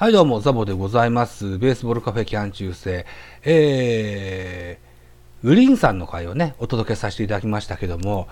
[0.00, 1.58] はい、どうも、ザボでございます。
[1.58, 3.04] ベースボールカフェキャン中世。
[3.42, 8.26] えー、グリンさんの回をね、お届けさせていただきましたけども、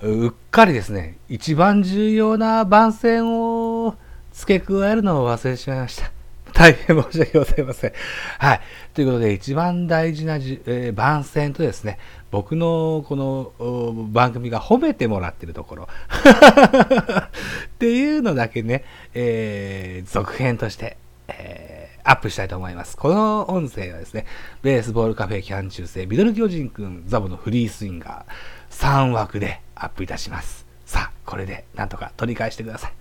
[0.00, 3.96] うっかりですね、一番重要な番宣を
[4.32, 6.10] 付け加えるのを忘れてしまいました。
[6.54, 7.92] 大変申し訳ございません。
[8.38, 8.60] はい。
[8.94, 11.98] ということで、一番大事なじ、えー番宣とですね、
[12.30, 13.14] 僕のこ
[13.58, 20.96] の番組が褒めてもらってるところ っていうのだけね、えー続編として、
[21.40, 22.96] えーアップしたいと思います。
[22.96, 24.26] この音声はですね、
[24.62, 30.66] ベースボールカフェキャン中世、ミドル巨人くん、ザボのフリースインガー、3枠でアップいたします。
[30.86, 32.92] さあ、これでなんとか取り返してください。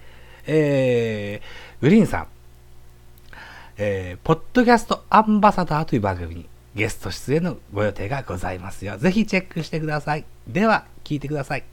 [0.48, 2.28] えー、グリーンさん、
[3.78, 8.98] えー、ポッドキャストアンバサダーという番組にゲスト出演のご予定がございますよ。
[8.98, 10.26] ぜひチェックしてください。
[10.48, 11.64] では、聞いてください。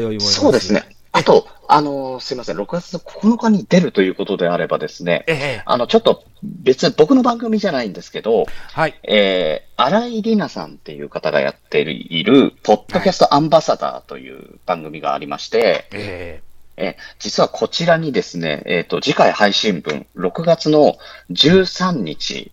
[0.00, 0.84] 通いもそうですね。。
[1.12, 8.98] あと、あのーすいません、6月の9日に出るということであればですね、ええあの、ちょっと別に僕の番組じゃないんですけど、はい。
[9.04, 16.42] えー、荒井里奈さんっていう方がやっている、ポッドキャストアンバサダーという番組がありまして、え
[16.76, 20.96] えー実はこちらにですね、えっ、と、次回配信分、6月の
[21.30, 22.50] 13日、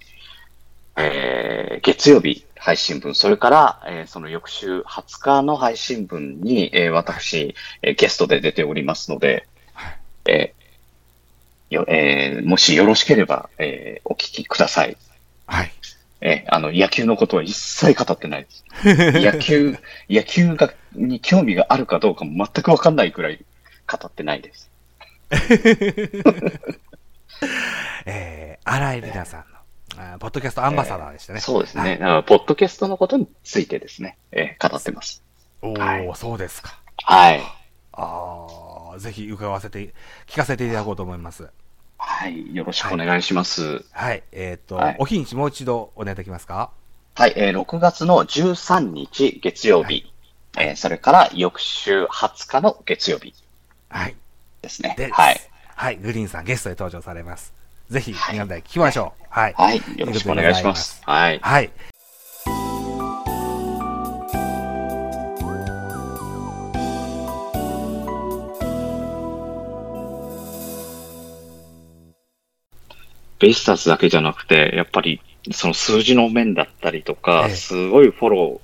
[0.96, 9.48] えー月曜日配信分、それから、えーその翌週20日の配信分に、えー私、えーゲストで出ておりますので、
[10.28, 14.92] えーよえーもしよろしければ、えーお聞きください。
[14.92, 14.96] ー
[15.48, 15.72] はい。
[16.22, 18.64] えーあの、野球のことは一切語ってないです。
[19.26, 19.76] 野球、
[20.08, 23.44] 野球が、に興味があるかどうかも全くわかんないくらい
[23.92, 24.70] 語ってないです。
[28.06, 29.51] えー、荒井里奈さん
[30.20, 31.40] ポッドキャストアンバサダーでしたね。
[31.40, 32.00] そうですね。
[32.28, 35.24] ポッドキャストのことについてですね、えー語ってます。
[35.62, 36.80] おー、はいそうですか。
[37.04, 37.42] はい。
[37.94, 38.48] あ
[38.96, 39.94] あ、ぜひ伺わせて、
[40.28, 41.50] 聞かせていただこうと思います。
[41.98, 42.56] はい。
[42.56, 43.84] よろしくお願いします。
[43.92, 44.24] はい。
[44.32, 46.72] えっ、と、はいお日にちもう一度お願いできますか？
[47.16, 47.34] はい。
[47.36, 50.12] えー6月の13日月曜日、
[50.58, 53.34] えーそれから翌週20日の月曜日
[53.90, 54.16] はい。
[54.62, 54.96] ですね。
[54.98, 55.42] で、はい。。
[55.76, 55.98] はい。
[55.98, 57.54] グリーンさんゲストで登場されます。
[57.92, 59.24] ぜひ、はい皆さんで聞きましょう。
[59.30, 59.54] はい。
[59.58, 59.82] はい。
[59.98, 61.02] よろしくお願いします。
[61.06, 61.40] はい。
[61.40, 61.70] はい。
[73.40, 75.20] ベイスターズだけじゃなくて、やっぱり
[75.52, 78.62] その数字の面だったりとか、ええすごいフォロ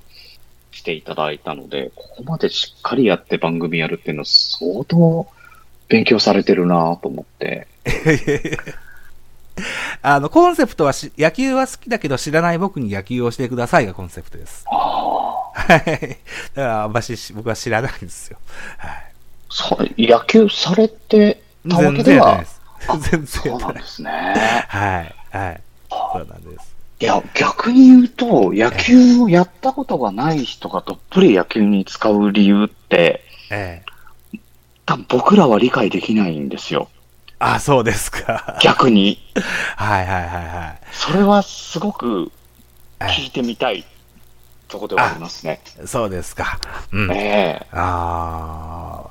[0.71, 5.27] ーしていただいたので、ここまでしっかりやって番組やるっていうのは相当
[5.89, 7.67] 勉強されてるなと思って。
[10.09, 14.63] あの、コンセプトはし、野球は好きだけど知らない僕に野球をしてくださいがコンセプトです。
[14.71, 15.51] ああ。
[15.53, 16.17] はい。
[16.55, 18.37] だから、あんまし僕は知らないんですよ。
[18.77, 19.13] はい。
[19.49, 22.61] そう野球されてたわ全けでは然やってないです。
[22.87, 23.59] あ全然そう。
[23.59, 24.09] なんですね。
[24.69, 25.15] はい。
[25.37, 25.61] はい。
[25.89, 26.75] そうなんです。
[27.01, 34.41] いや、逆に言うと、野球をやったことがない人がどっぷり野球に使う理由って、ええ
[34.85, 36.87] 多分僕らは理解できないんですよ。
[37.39, 38.57] あ、そうですか。
[38.61, 39.19] 逆に。
[39.75, 40.79] はいはいはいはい。
[40.91, 42.31] それはすごく
[42.99, 43.85] え聞いてみたい
[44.67, 45.61] とこではありますね。
[45.79, 46.59] えそうですか。
[46.91, 47.11] うん。
[47.11, 49.09] ええああ、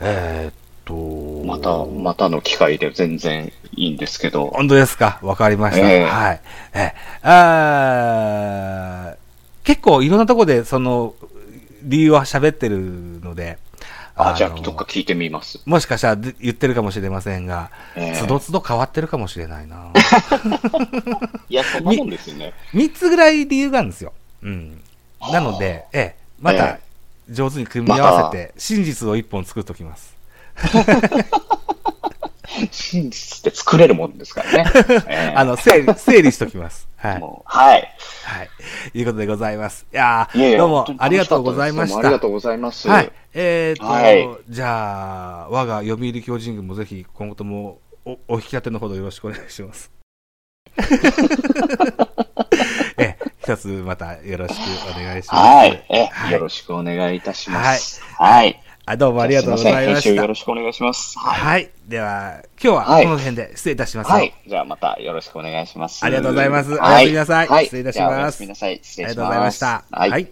[0.00, 0.54] えーっ
[0.84, 1.46] と。
[1.46, 4.48] また、またの機会で全然いいんですけど。
[4.48, 5.18] 本当ですか？
[5.22, 5.90] わかりました。
[5.90, 6.40] ええはい。
[6.74, 9.14] えー
[9.64, 11.14] 結構いろんなところでその
[11.82, 12.78] 理由は喋ってる
[13.22, 13.56] ので、
[14.16, 15.60] あ、のじゃあ、どっか聞いてみます。
[15.66, 19.90] もしかしたらで言ってるかもしれませんが、ええつどつど変わってるかもしれないな。
[21.48, 22.54] いや、そんなもんですよね。
[22.72, 24.12] 3つぐらい理由があるんですよ。
[24.42, 24.80] うん。
[25.32, 26.80] なので、ええ、またえ
[27.30, 30.14] 上手に組み合わせて、真実を一本作っときます。
[32.70, 34.70] 真実って作れるもんですからね。
[35.08, 36.88] ええあの、整理、整理しときます。
[36.96, 37.22] はい。
[37.44, 37.94] はい。
[38.24, 38.48] はい。
[38.94, 39.86] いうことでございます。
[39.92, 41.98] いやどうもありがとうございました。
[41.98, 42.88] ありがとうございます。
[42.88, 43.12] はい。
[43.34, 49.90] えーと、はいじゃあ、我が読売巨人軍もぜひ今後ともおお引き立てのほどよろしくお願いします。
[52.98, 54.58] え、一つまたよろしく
[54.90, 55.34] お願いします。
[55.34, 55.84] はい。
[55.88, 58.02] え、はいよろしくお願いいたします。
[58.02, 58.60] はい。
[58.86, 60.10] あどうもありがとうございました。
[60.10, 61.18] よろしくお願いします。
[61.18, 61.40] はい。
[61.40, 61.70] はい。
[61.88, 64.10] では、今日ははいこの辺で失礼いたします。
[64.10, 64.34] はい。
[64.46, 66.04] じゃあまたよろしくお願いします。
[66.04, 67.64] ありがとうございますはいおやすみなさいはい。
[67.64, 68.80] 失礼いたしますおやすみなさい。
[68.82, 69.08] 失礼します。
[69.08, 69.84] ありがとうございました。
[69.90, 70.10] はい。
[70.10, 70.28] はい